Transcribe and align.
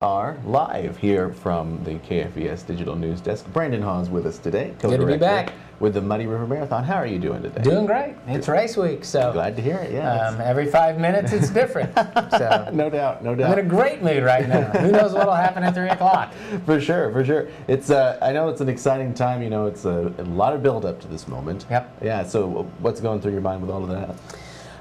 are 0.00 0.38
live 0.44 0.96
here 0.96 1.32
from 1.32 1.82
the 1.82 1.94
KFVS 1.94 2.64
Digital 2.64 2.94
News 2.94 3.20
Desk. 3.20 3.44
Brandon 3.52 3.82
Hahs 3.82 4.08
with 4.08 4.26
us 4.26 4.38
today. 4.38 4.72
Good 4.78 5.00
to 5.00 5.04
be 5.04 5.16
back. 5.16 5.52
With 5.80 5.94
the 5.94 6.00
Muddy 6.00 6.26
River 6.26 6.46
Marathon. 6.46 6.84
How 6.84 6.94
are 6.94 7.06
you 7.06 7.18
doing 7.18 7.42
today? 7.42 7.62
Doing 7.62 7.84
great. 7.84 8.14
It's 8.28 8.46
race 8.46 8.76
week, 8.76 9.04
so 9.04 9.32
glad 9.32 9.56
to 9.56 9.62
hear 9.62 9.78
it. 9.78 9.90
Yeah. 9.90 10.28
Um, 10.28 10.40
every 10.40 10.66
five 10.66 11.00
minutes, 11.00 11.32
it's 11.32 11.50
different. 11.50 11.92
So 11.96 12.70
no 12.72 12.88
doubt, 12.88 13.24
no 13.24 13.34
doubt. 13.34 13.50
I'm 13.50 13.58
in 13.58 13.66
a 13.66 13.68
great 13.68 14.00
mood 14.00 14.22
right 14.22 14.48
now. 14.48 14.70
Who 14.78 14.92
knows 14.92 15.14
what'll 15.14 15.34
happen 15.34 15.64
at 15.64 15.74
three 15.74 15.88
o'clock? 15.88 16.32
For 16.64 16.80
sure, 16.80 17.10
for 17.10 17.24
sure. 17.24 17.48
It's. 17.66 17.90
Uh, 17.90 18.20
I 18.22 18.30
know 18.32 18.48
it's 18.50 18.60
an 18.60 18.68
exciting 18.68 19.14
time. 19.14 19.42
You 19.42 19.50
know, 19.50 19.66
it's 19.66 19.84
a, 19.84 20.14
a 20.18 20.22
lot 20.22 20.52
of 20.52 20.62
build 20.62 20.84
up 20.84 21.00
to 21.00 21.08
this 21.08 21.26
moment. 21.26 21.66
Yep. 21.70 21.98
Yeah. 22.04 22.22
So, 22.22 22.70
what's 22.78 23.00
going 23.00 23.20
through 23.20 23.32
your 23.32 23.40
mind 23.40 23.62
with 23.62 23.70
all 23.70 23.82
of 23.82 23.90
that? 23.90 24.14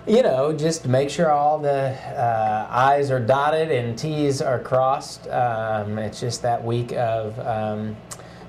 You 0.07 0.21
know, 0.23 0.53
just 0.53 0.87
make 0.87 1.09
sure 1.09 1.31
all 1.31 1.59
the 1.59 1.89
uh, 2.17 2.67
I's 2.69 3.11
are 3.11 3.19
dotted 3.19 3.71
and 3.71 3.97
T's 3.97 4.41
are 4.41 4.59
crossed. 4.59 5.27
Um, 5.27 5.97
it's 5.99 6.19
just 6.19 6.41
that 6.43 6.63
week 6.63 6.93
of 6.93 7.37
um, 7.45 7.95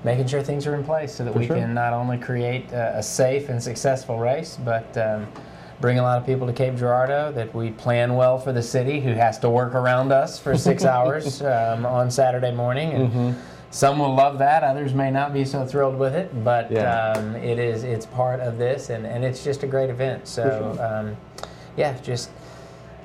making 0.03 0.27
sure 0.27 0.41
things 0.41 0.65
are 0.65 0.75
in 0.75 0.83
place 0.83 1.13
so 1.13 1.25
that 1.25 1.33
For 1.33 1.39
we 1.39 1.47
sure. 1.47 1.57
can 1.57 1.73
not 1.73 1.91
only 1.93 2.17
create 2.17 2.71
a, 2.71 2.99
a 2.99 3.03
safe 3.03 3.49
and 3.49 3.61
successful 3.61 4.17
race, 4.17 4.57
but 4.63 4.97
um, 4.97 5.27
bring 5.81 5.99
a 5.99 6.01
lot 6.01 6.17
of 6.17 6.25
people 6.25 6.47
to 6.47 6.53
Cape 6.53 6.75
Girardeau, 6.77 7.31
that 7.33 7.53
we 7.53 7.71
plan 7.71 8.15
well 8.15 8.37
for 8.37 8.53
the 8.53 8.63
city 8.63 9.01
who 9.01 9.11
has 9.13 9.37
to 9.39 9.49
work 9.49 9.75
around 9.75 10.11
us 10.13 10.39
for 10.39 10.57
six 10.57 10.85
hours 10.95 11.41
um, 11.41 11.85
on 11.85 12.09
Saturday 12.09 12.51
morning. 12.53 12.91
And, 12.93 13.09
Mm-hmm. 13.11 13.39
Some 13.71 13.99
will 13.99 14.15
love 14.15 14.39
that. 14.39 14.63
Others 14.63 14.95
may 14.95 15.11
not 15.11 15.31
be 15.31 15.45
so 15.45 15.63
thrilled 15.63 15.99
with 15.99 16.15
it, 16.15 16.43
but 16.43 16.71
Yeah. 16.71 17.11
um, 17.11 17.35
it 17.35 17.59
is. 17.59 17.83
It's 17.83 18.07
part 18.07 18.39
of 18.39 18.57
this, 18.57 18.89
and, 18.89 19.05
and 19.05 19.23
it's 19.23 19.43
just 19.43 19.61
a 19.61 19.67
great 19.67 19.91
event. 19.91 20.27
So, 20.27 20.75
um, 20.81 21.45
yeah, 21.77 21.97
just 22.01 22.29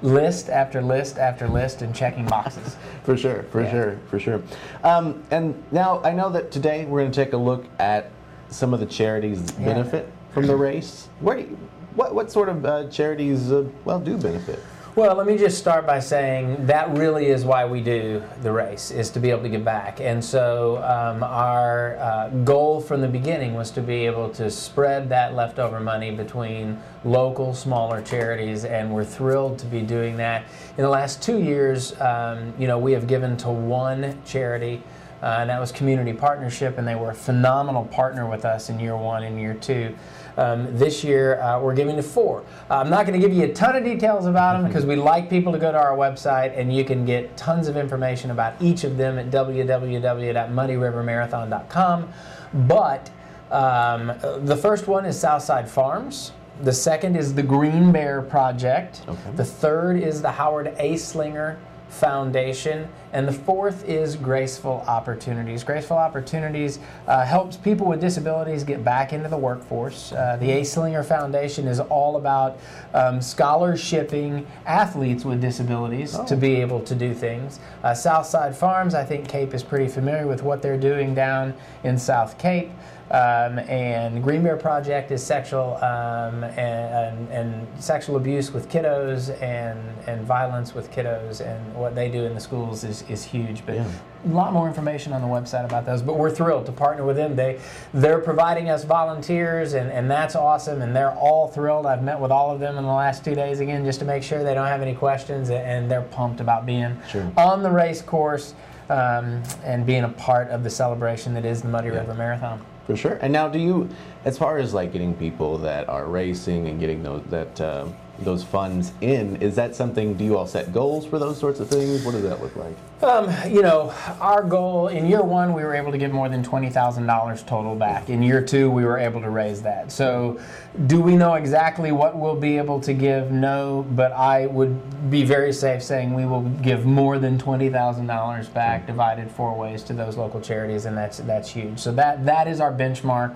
list 0.03 0.49
after 0.51 0.83
list 0.83 1.17
after 1.19 1.49
list 1.49 1.83
and 1.83 1.95
checking 1.95 2.27
boxes. 2.27 2.77
For 3.05 3.17
sure, 3.17 3.45
for 3.51 3.63
Yeah. 3.63 3.71
sure, 3.71 3.99
for 4.11 4.19
sure. 4.19 4.43
Um, 4.83 5.23
and 5.31 5.63
now 5.73 6.01
I 6.03 6.13
know 6.13 6.31
that 6.31 6.51
today 6.51 6.85
we're 6.87 7.01
going 7.01 7.13
to 7.13 7.25
take 7.25 7.33
a 7.35 7.39
look 7.39 7.67
at 7.79 8.11
some 8.49 8.73
of 8.75 8.81
the 8.81 8.87
charities 8.87 9.45
that 9.45 9.61
Yeah. 9.61 9.67
benefit 9.75 10.11
from 10.33 10.47
the 10.47 10.57
race. 10.57 11.09
Where, 11.21 11.37
do 11.37 11.43
you- 11.43 11.59
what, 11.97 12.15
what 12.15 12.31
sort 12.33 12.49
of 12.49 12.65
uh, 12.65 12.89
charities, 12.89 13.53
uh, 13.53 13.65
well, 13.85 14.01
do 14.01 14.17
benefit? 14.17 14.59
Well, 14.97 15.17
let 15.17 15.27
me 15.27 15.37
just 15.37 15.59
start 15.59 15.89
by 15.89 15.99
saying 15.99 16.67
that 16.67 16.97
really 16.97 17.27
is 17.27 17.45
why 17.45 17.65
we 17.65 17.81
do 17.81 18.23
the 18.43 18.53
race, 18.53 18.93
is 18.93 19.11
to 19.11 19.19
be 19.19 19.29
able 19.31 19.43
to 19.43 19.49
give 19.49 19.65
back. 19.65 20.01
And 20.01 20.25
so 20.25 20.77
um, 20.85 21.25
our 21.25 21.97
uh, 21.97 22.29
goal 22.45 22.81
from 22.81 23.01
the 23.01 23.09
beginning 23.09 23.55
was 23.55 23.73
to 23.73 23.83
be 23.83 24.07
able 24.07 24.31
to 24.31 24.49
spread 24.49 25.09
that 25.09 25.35
leftover 25.35 25.81
money 25.81 26.13
between 26.13 26.81
local, 27.03 27.55
smaller 27.55 28.03
charities, 28.03 28.65
and 28.65 28.89
we're 28.95 29.05
thrilled 29.05 29.59
to 29.59 29.67
be 29.67 29.83
doing 29.83 30.17
that. 30.19 30.45
In 30.79 30.85
the 30.85 30.91
last 30.91 31.21
two 31.21 31.43
years, 31.43 32.01
um, 32.01 32.55
you 32.57 32.69
know, 32.69 32.79
we 32.79 32.93
have 32.93 33.09
given 33.09 33.37
to 33.39 33.51
one 33.51 34.23
charity. 34.25 34.81
Uh, 35.25 35.39
and 35.41 35.49
that 35.49 35.59
was 35.59 35.73
Community 35.73 36.13
Partnership, 36.13 36.77
and 36.77 36.87
they 36.87 36.95
were 36.95 37.13
a 37.13 37.15
phenomenal 37.15 37.87
partner 37.87 38.29
with 38.29 38.45
us 38.45 38.69
in 38.69 38.79
year 38.79 38.95
one 38.95 39.23
and 39.23 39.41
year 39.41 39.55
two. 39.55 39.97
Um, 40.37 40.77
this 40.77 41.03
year, 41.03 41.41
uh, 41.41 41.59
we're 41.61 41.75
giving 41.75 41.97
to 41.97 42.03
four. 42.03 42.45
Uh, 42.69 42.81
I'm 42.81 42.91
not 42.91 43.07
going 43.07 43.19
to 43.19 43.27
give 43.27 43.35
you 43.35 43.45
a 43.45 43.53
ton 43.55 43.75
of 43.75 43.85
details 43.85 44.27
about 44.27 44.61
them 44.61 44.69
because 44.69 44.85
we 44.85 44.97
like 44.97 45.31
people 45.31 45.51
to 45.53 45.59
go 45.59 45.73
to 45.73 45.79
our 45.79 45.97
website, 45.97 46.55
and 46.59 46.77
you 46.77 46.85
can 46.85 47.07
get 47.07 47.39
tons 47.39 47.69
of 47.69 47.79
information 47.79 48.33
about 48.33 48.61
each 48.61 48.85
of 48.85 48.99
them 48.99 49.19
at 49.19 49.31
www.muddyrivermarathon.com. 49.31 52.13
But 52.53 53.11
um, 53.51 54.13
the 54.45 54.59
first 54.61 54.89
one 54.89 55.07
is 55.07 55.19
Southside 55.19 55.71
Farms. 55.71 56.33
The 56.61 56.73
second 56.73 57.17
is 57.17 57.33
the 57.33 57.43
Green 57.43 57.93
Bear 57.93 58.21
Project. 58.21 59.05
Okay. 59.09 59.31
The 59.37 59.45
third 59.45 59.97
is 59.97 60.21
the 60.21 60.33
Howard 60.33 60.77
Aslinger 60.77 61.57
Foundation. 61.95 62.89
And 63.13 63.29
the 63.29 63.33
fourth 63.33 63.89
is 63.89 64.17
Graceful 64.17 64.85
Opportunities. 64.89 65.63
Graceful 65.63 65.97
Opportunities 65.97 66.81
uh, 67.07 67.25
helps 67.25 67.57
people 67.57 67.87
with 67.87 68.01
disabilities 68.01 68.65
get 68.65 68.85
back 68.85 69.13
into 69.13 69.29
the 69.29 69.39
workforce. 69.39 70.13
Uh, 70.13 70.37
the 70.41 70.49
Aslinger 70.49 71.05
Foundation 71.05 71.69
is 71.69 71.79
all 71.79 72.17
about 72.17 72.59
um, 72.93 73.21
scholarshipping 73.21 74.47
athletes 74.67 75.25
with 75.25 75.41
disabilities 75.41 76.19
to 76.27 76.37
be 76.37 76.57
able 76.57 76.81
to 76.81 76.95
do 76.95 77.15
things. 77.15 77.61
Uh, 77.85 77.95
Southside 77.95 78.57
Farms, 78.57 78.95
I 78.95 79.05
think 79.05 79.29
Cape 79.29 79.55
is 79.55 79.63
pretty 79.63 79.89
familiar 79.89 80.27
with 80.27 80.43
what 80.43 80.61
they're 80.61 80.79
doing 80.79 81.15
down 81.15 81.55
in 81.85 81.97
South 81.97 82.37
Cape. 82.39 82.71
Um, 83.11 83.59
and 83.59 84.23
Green 84.23 84.43
Bear 84.43 84.57
Project 84.57 85.11
is 85.11 85.23
sexual 85.23 85.77
um, 85.77 86.43
and, 86.43 86.59
and, 86.59 87.29
and 87.29 87.83
sexual 87.83 88.17
abuse 88.17 88.51
with 88.51 88.71
kiddos 88.71 89.31
and, 89.43 89.79
and 90.09 90.23
violence 90.23 90.75
with 90.75 90.91
kiddos, 90.91 91.43
and 91.43 91.75
what 91.85 91.95
they 91.95 92.09
do 92.09 92.25
in 92.25 92.35
the 92.35 92.41
schools 92.41 92.83
is, 92.83 93.05
is 93.09 93.23
huge. 93.25 93.65
But 93.67 93.77
Yeah. 93.77 93.87
a 94.27 94.29
lot 94.29 94.53
more 94.55 94.67
information 94.67 95.13
on 95.13 95.21
the 95.21 95.29
website 95.29 95.65
about 95.67 95.85
those. 95.85 96.01
But 96.03 96.17
we're 96.17 96.31
thrilled 96.31 96.65
to 96.67 96.73
partner 96.73 97.05
with 97.05 97.17
them. 97.17 97.37
They 97.37 97.61
they're 97.93 98.19
providing 98.21 98.71
us 98.71 98.85
volunteers, 98.85 99.75
and, 99.75 99.93
and 99.93 100.11
that's 100.11 100.35
awesome. 100.35 100.81
And 100.83 100.97
they're 100.97 101.13
all 101.13 101.47
thrilled. 101.49 101.85
I've 101.87 102.03
met 102.03 102.19
with 102.19 102.31
all 102.31 102.51
of 102.51 102.59
them 102.59 102.79
in 102.79 102.85
the 102.85 102.93
last 102.93 103.25
two 103.25 103.35
days 103.35 103.61
again, 103.61 103.85
just 103.85 103.99
to 104.01 104.07
make 104.07 104.23
sure 104.23 104.43
they 104.43 104.55
don't 104.55 104.67
have 104.67 104.81
any 104.83 104.95
questions, 104.95 105.51
and- 105.51 105.91
they're 105.91 106.01
pumped 106.03 106.41
about 106.41 106.65
being 106.65 106.97
Sure. 107.09 107.31
on 107.37 107.63
the 107.63 107.71
race 107.71 108.01
course. 108.03 108.55
Um, 108.91 109.43
and 109.65 109.87
being 109.87 110.05
a 110.05 110.11
part 110.11 110.51
of 110.51 110.63
the 110.63 110.69
celebration 110.69 111.33
that 111.35 111.47
is 111.47 111.63
the 111.63 111.69
Muddy 111.69 111.89
River 111.89 112.13
Marathon. 112.13 112.61
For 112.87 112.95
sure. 112.95 113.19
And 113.23 113.33
now, 113.33 113.49
do 113.49 113.59
you, 113.59 113.89
as 114.27 114.37
far 114.37 114.59
as 114.59 114.75
like 114.75 114.93
getting 114.93 115.15
people 115.15 115.57
that 115.59 115.89
are 115.89 116.05
racing 116.05 116.69
and 116.69 116.79
getting 116.79 117.03
those 117.03 117.23
that 117.31 117.59
uh, 117.63 117.87
those 118.19 118.45
funds 118.45 118.93
in, 119.01 119.37
is 119.37 119.57
that 119.57 119.75
something? 119.75 120.15
Do 120.15 120.25
you 120.25 120.37
all 120.37 120.47
set 120.47 120.73
goals 120.73 121.07
for 121.07 121.19
those 121.19 121.39
sorts 121.39 121.61
of 121.61 121.69
things? 121.69 122.05
What 122.05 122.13
does 122.13 122.23
that 122.23 122.41
look 122.43 122.55
like? 122.57 122.77
Um, 123.05 123.31
you 123.53 123.61
know, 123.61 123.93
our 124.19 124.43
goal 124.43 124.89
in 124.89 125.07
year 125.07 125.23
one, 125.23 125.53
we 125.53 125.63
were 125.63 125.75
able 125.75 125.93
to 125.93 125.99
give 125.99 126.11
more 126.11 126.31
than 126.31 126.43
twenty 126.43 126.71
thousand 126.71 127.07
dollars 127.07 127.43
total 127.43 127.75
back. 127.75 128.09
In 128.09 128.23
year 128.23 128.41
two, 128.43 128.71
we 128.71 128.85
were 128.85 128.99
able 128.99 129.21
to 129.21 129.29
raise 129.29 129.61
that. 129.63 129.93
So, 129.93 130.41
do 130.87 131.01
we 131.01 131.15
know 131.15 131.35
exactly 131.35 131.93
what 131.93 132.17
we'll 132.17 132.35
be 132.35 132.57
able 132.57 132.81
to 132.81 132.95
give? 132.95 133.31
No, 133.31 133.85
but 133.91 134.13
I 134.13 134.47
would 134.47 135.11
be 135.11 135.23
very 135.23 135.53
safe 135.53 135.83
saying 135.83 136.15
we 136.15 136.25
will 136.25 136.43
give 136.63 136.87
more 136.87 137.19
than 137.19 137.39
twenty 137.39 137.69
thousand 137.69 138.07
dollars 138.07 138.49
back, 138.49 138.87
divided 138.87 139.31
four 139.31 139.55
ways 139.55 139.83
to 139.85 139.93
those 139.93 140.17
local 140.17 140.41
charities, 140.41 140.87
and 140.87 140.97
that's 140.97 141.19
that's 141.19 141.51
huge. 141.51 141.79
So 141.79 141.93
that 141.93 142.25
that 142.25 142.49
is 142.49 142.59
our 142.59 142.73
benchmark. 142.73 143.35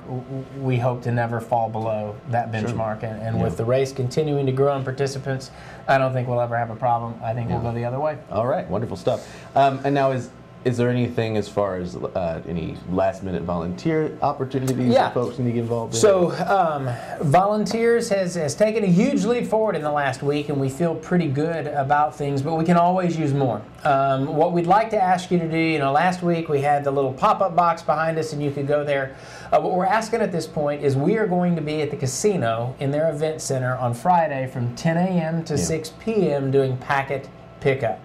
We 0.59 0.79
hope 0.79 1.03
to 1.03 1.13
never 1.13 1.41
fall 1.41 1.69
below 1.69 2.17
that 2.31 2.51
benchmark, 2.51 3.03
and, 3.03 3.21
and 3.21 3.43
with 3.43 3.59
the 3.59 3.67
race 3.67 3.93
continuing 3.93 4.47
to 4.47 4.53
grow 4.53 4.77
in 4.77 4.83
participants, 4.83 5.51
I 5.87 5.99
don't 5.99 6.15
think 6.15 6.27
we'll 6.27 6.41
ever 6.41 6.57
have 6.57 6.71
a 6.71 6.77
problem. 6.77 7.21
I 7.23 7.35
think 7.35 7.51
we'll 7.51 7.61
go 7.61 7.73
the 7.75 7.85
other 7.85 8.01
way. 8.01 8.17
All 8.31 8.47
right, 8.47 8.67
wonderful 8.69 8.97
stuff. 8.97 9.29
Um, 9.59 9.81
and 9.85 9.95
now, 9.95 10.13
is 10.13 10.31
is 10.65 10.77
there 10.77 10.91
anything 10.91 11.37
as 11.37 11.49
far 11.49 11.77
as 11.77 11.97
uh, 11.97 12.43
any 12.47 12.77
last 12.91 13.23
minute 13.23 13.43
volunteer 13.43 14.17
opportunities 14.21 14.93
Yeah. 14.93 15.05
that 15.05 15.15
folks 15.15 15.39
need 15.39 15.47
to 15.47 15.53
get 15.53 15.61
involved 15.61 15.95
in? 15.95 16.01
So, 16.01 16.33
um, 16.47 16.91
volunteers 17.27 18.09
has, 18.11 18.35
has 18.35 18.55
taken 18.57 18.83
a 18.83 18.89
huge 18.89 19.25
leap 19.25 19.47
forward 19.47 19.77
in 19.77 19.83
the 19.83 19.91
last 19.91 20.23
week, 20.23 20.49
and 20.49 20.61
we 20.61 20.69
feel 20.69 20.97
pretty 20.97 21.29
good 21.29 21.69
about 21.69 22.15
things, 22.17 22.43
but 22.43 22.57
we 22.57 22.65
can 22.65 22.77
always 22.77 23.17
use 23.17 23.33
more. 23.33 23.63
Um, 23.85 24.27
what 24.27 24.53
we'd 24.53 24.67
like 24.67 24.91
to 24.91 25.03
ask 25.03 25.31
you 25.31 25.39
to 25.39 25.49
do, 25.49 25.57
you 25.57 25.79
know, 25.79 25.93
last 25.93 26.23
week 26.23 26.49
we 26.49 26.61
had 26.61 26.83
the 26.83 26.91
little 26.91 27.13
pop 27.13 27.41
up 27.41 27.55
box 27.55 27.81
behind 27.81 28.19
us, 28.19 28.33
and 28.33 28.43
you 28.43 28.51
could 28.51 28.67
go 28.67 28.85
there. 28.85 29.17
Uh, 29.53 29.61
what 29.61 29.75
we're 29.75 29.87
asking 29.87 30.21
at 30.21 30.33
this 30.33 30.47
point 30.47 30.83
is 30.83 30.97
we 30.97 31.17
are 31.17 31.27
going 31.27 31.55
to 31.55 31.63
be 31.63 31.81
at 31.83 31.91
the 31.91 31.97
casino 31.97 32.75
in 32.81 32.91
their 32.91 33.11
event 33.11 33.41
center 33.41 33.77
on 33.77 33.95
Friday 33.95 34.49
from 34.53 34.75
10 34.75 34.97
a.m. 34.97 35.45
to 35.45 35.57
6 35.57 35.93
p.m. 36.01 36.51
doing 36.51 36.77
packet 36.79 37.29
pickup. 37.61 38.01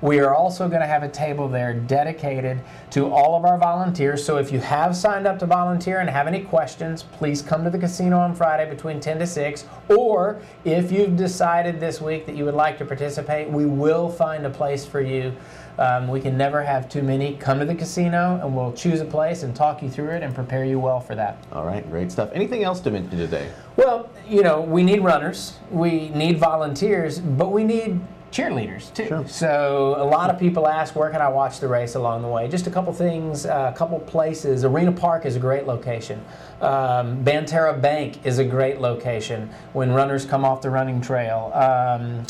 We 0.00 0.20
are 0.20 0.34
also 0.34 0.68
going 0.68 0.80
to 0.80 0.86
have 0.86 1.02
a 1.02 1.08
table 1.08 1.48
there 1.48 1.74
dedicated 1.74 2.60
to 2.90 3.10
all 3.10 3.36
of 3.36 3.44
our 3.44 3.58
volunteers. 3.58 4.24
So 4.24 4.36
if 4.36 4.52
you 4.52 4.60
have 4.60 4.96
signed 4.96 5.26
up 5.26 5.38
to 5.40 5.46
volunteer 5.46 5.98
and 5.98 6.08
have 6.08 6.28
any 6.28 6.42
questions, 6.42 7.02
please 7.02 7.42
come 7.42 7.64
to 7.64 7.70
the 7.70 7.78
casino 7.78 8.18
on 8.18 8.34
Friday 8.34 8.68
between 8.70 9.00
10 9.00 9.18
to 9.18 9.26
6. 9.26 9.64
Or 9.88 10.40
if 10.64 10.92
you've 10.92 11.16
decided 11.16 11.80
this 11.80 12.00
week 12.00 12.26
that 12.26 12.36
you 12.36 12.44
would 12.44 12.54
like 12.54 12.78
to 12.78 12.84
participate, 12.84 13.50
we 13.50 13.66
will 13.66 14.08
find 14.08 14.46
a 14.46 14.50
place 14.50 14.86
for 14.86 15.00
you. 15.00 15.34
Um, 15.78 16.08
we 16.08 16.20
can 16.20 16.36
never 16.36 16.62
have 16.62 16.88
too 16.88 17.02
many. 17.02 17.36
Come 17.36 17.60
to 17.60 17.64
the 17.64 17.74
casino 17.74 18.40
and 18.42 18.54
we'll 18.54 18.72
choose 18.72 19.00
a 19.00 19.04
place 19.04 19.44
and 19.44 19.54
talk 19.54 19.82
you 19.82 19.88
through 19.88 20.10
it 20.10 20.22
and 20.22 20.34
prepare 20.34 20.64
you 20.64 20.78
well 20.78 21.00
for 21.00 21.14
that. 21.14 21.38
All 21.52 21.64
right, 21.64 21.88
great 21.88 22.10
stuff. 22.10 22.30
Anything 22.32 22.64
else 22.64 22.80
to 22.80 22.90
mention 22.90 23.16
today? 23.16 23.50
Well, 23.76 24.10
you 24.28 24.42
know, 24.42 24.60
we 24.60 24.82
need 24.82 25.02
runners, 25.02 25.58
we 25.70 26.08
need 26.10 26.38
volunteers, 26.38 27.20
but 27.20 27.52
we 27.52 27.62
need 27.62 28.00
cheerleaders 28.30 28.92
too. 28.94 29.06
Sure. 29.06 29.26
So 29.26 29.94
a 29.98 30.04
lot 30.04 30.30
of 30.30 30.38
people 30.38 30.66
ask, 30.66 30.94
where 30.94 31.10
can 31.10 31.20
I 31.20 31.28
watch 31.28 31.60
the 31.60 31.68
race 31.68 31.94
along 31.94 32.22
the 32.22 32.28
way? 32.28 32.48
Just 32.48 32.66
a 32.66 32.70
couple 32.70 32.92
things, 32.92 33.46
uh, 33.46 33.72
a 33.74 33.76
couple 33.76 33.98
places. 34.00 34.64
Arena 34.64 34.92
Park 34.92 35.26
is 35.26 35.36
a 35.36 35.40
great 35.40 35.66
location. 35.66 36.24
Um, 36.60 37.24
Banterra 37.24 37.80
Bank 37.80 38.24
is 38.26 38.38
a 38.38 38.44
great 38.44 38.80
location 38.80 39.50
when 39.72 39.92
runners 39.92 40.24
come 40.24 40.44
off 40.44 40.60
the 40.60 40.70
running 40.70 41.00
trail. 41.00 41.52
Um, 41.54 42.26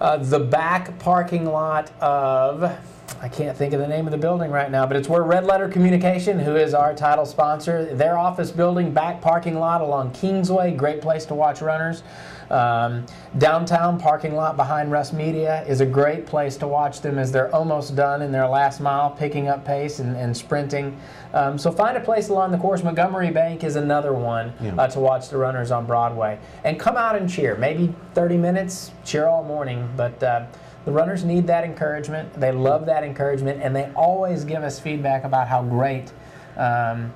uh, 0.00 0.16
the 0.16 0.40
back 0.40 0.98
parking 0.98 1.44
lot 1.44 1.90
of 2.00 2.74
I 3.22 3.28
can't 3.28 3.54
think 3.54 3.74
of 3.74 3.80
the 3.80 3.86
name 3.86 4.06
of 4.06 4.12
the 4.12 4.18
building 4.18 4.50
right 4.50 4.70
now, 4.70 4.86
but 4.86 4.96
it's 4.96 5.06
where 5.06 5.22
Red 5.22 5.44
Letter 5.44 5.68
Communication, 5.68 6.38
who 6.38 6.56
is 6.56 6.72
our 6.72 6.94
title 6.94 7.26
sponsor, 7.26 7.94
their 7.94 8.16
office 8.16 8.50
building, 8.50 8.92
back 8.94 9.20
parking 9.20 9.58
lot 9.58 9.82
along 9.82 10.12
Kingsway, 10.12 10.72
great 10.74 11.02
place 11.02 11.26
to 11.26 11.34
watch 11.34 11.60
runners. 11.60 12.02
Um, 12.48 13.04
downtown 13.36 14.00
parking 14.00 14.34
lot 14.34 14.56
behind 14.56 14.90
Rust 14.90 15.12
Media 15.12 15.62
is 15.68 15.82
a 15.82 15.86
great 15.86 16.24
place 16.26 16.56
to 16.56 16.66
watch 16.66 17.02
them 17.02 17.18
as 17.18 17.30
they're 17.30 17.54
almost 17.54 17.94
done 17.94 18.22
in 18.22 18.32
their 18.32 18.46
last 18.48 18.80
mile, 18.80 19.10
picking 19.10 19.48
up 19.48 19.66
pace 19.66 19.98
and, 19.98 20.16
and 20.16 20.34
sprinting. 20.34 20.98
Um, 21.34 21.58
so 21.58 21.70
find 21.70 21.98
a 21.98 22.00
place 22.00 22.30
along 22.30 22.52
the 22.52 22.58
course. 22.58 22.82
Montgomery 22.82 23.30
Bank 23.30 23.62
is 23.64 23.76
another 23.76 24.14
one 24.14 24.54
Yeah. 24.62 24.74
uh, 24.76 24.88
to 24.88 24.98
watch 24.98 25.28
the 25.28 25.36
runners 25.36 25.70
on 25.70 25.84
Broadway. 25.84 26.38
And 26.64 26.80
come 26.80 26.96
out 26.96 27.16
and 27.16 27.28
cheer. 27.28 27.54
Maybe 27.54 27.94
30 28.14 28.38
minutes, 28.38 28.92
cheer 29.04 29.26
all 29.26 29.44
morning, 29.44 29.90
but. 29.94 30.22
Uh, 30.22 30.46
the 30.84 30.92
runners 30.92 31.24
need 31.24 31.46
that 31.46 31.64
encouragement. 31.64 32.32
They 32.34 32.52
love 32.52 32.86
that 32.86 33.04
encouragement, 33.04 33.62
and 33.62 33.74
they 33.74 33.90
always 33.94 34.44
give 34.44 34.62
us 34.62 34.80
feedback 34.80 35.24
about 35.24 35.48
how 35.48 35.62
great 35.62 36.12
um, 36.56 37.12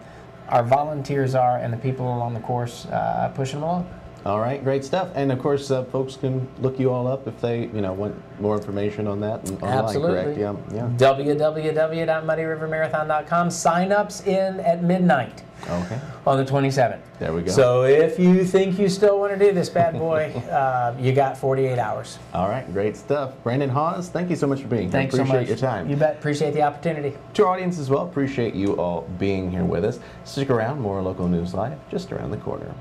our 0.48 0.62
volunteers 0.62 1.34
are 1.34 1.58
and 1.58 1.72
the 1.72 1.78
people 1.78 2.06
along 2.14 2.34
the 2.34 2.40
course 2.40 2.86
uh, 2.86 3.32
pushing 3.34 3.60
them 3.60 3.68
along. 3.68 3.90
All 4.24 4.40
right, 4.40 4.64
great 4.64 4.86
stuff. 4.86 5.10
And 5.14 5.30
of 5.30 5.38
course, 5.38 5.70
uh, 5.70 5.84
folks 5.84 6.16
can 6.16 6.48
look 6.60 6.80
you 6.80 6.90
all 6.90 7.06
up 7.06 7.28
if 7.28 7.38
they, 7.42 7.66
you 7.66 7.82
know, 7.82 7.92
want 7.92 8.16
more 8.40 8.56
information 8.56 9.06
on 9.06 9.20
that 9.20 9.46
online. 9.50 9.70
Absolutely. 9.84 10.22
Correct? 10.34 10.38
Yeah. 10.38 10.54
Yeah. 10.72 10.88
www.muddyrivermarathon.com. 10.96 13.50
Sign-ups 13.50 14.22
in 14.26 14.60
at 14.60 14.82
midnight 14.82 15.42
Okay. 15.68 16.00
on 16.26 16.38
the 16.38 16.44
27th. 16.50 17.00
There 17.18 17.34
we 17.34 17.42
go. 17.42 17.52
So 17.52 17.82
if 17.84 18.18
you 18.18 18.46
think 18.46 18.78
you 18.78 18.88
still 18.88 19.20
want 19.20 19.34
to 19.34 19.38
do 19.38 19.52
this 19.52 19.68
bad 19.68 19.98
boy, 19.98 20.32
uh, 20.50 20.94
you 20.98 21.12
got 21.12 21.36
48 21.36 21.78
hours. 21.78 22.18
All 22.32 22.48
right, 22.48 22.66
great 22.72 22.96
stuff. 22.96 23.34
Brandon 23.42 23.68
Hahs, 23.68 24.08
thank 24.08 24.30
you 24.30 24.36
so 24.36 24.46
much 24.46 24.62
for 24.62 24.68
being 24.68 24.84
here. 24.84 24.90
Thanks 24.90 25.14
so 25.14 25.20
appreciate 25.20 25.40
much. 25.40 25.48
your 25.48 25.58
time. 25.58 25.86
You 25.90 25.96
bet. 25.96 26.16
Appreciate 26.16 26.54
the 26.54 26.62
opportunity. 26.62 27.14
To 27.34 27.44
our 27.44 27.52
audience 27.52 27.78
as 27.78 27.90
well, 27.90 28.06
appreciate 28.06 28.54
you 28.54 28.72
all 28.80 29.02
being 29.18 29.50
here 29.50 29.64
with 29.64 29.84
us. 29.84 29.98
Stick 30.24 30.48
around, 30.48 30.80
more 30.80 31.02
local 31.02 31.28
news 31.28 31.52
live 31.52 31.78
just 31.90 32.10
around 32.10 32.30
the 32.30 32.38
corner. 32.38 32.72